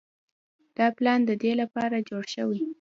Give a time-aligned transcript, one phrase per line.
[0.77, 2.61] دا پلان د دې لپاره جوړ شوی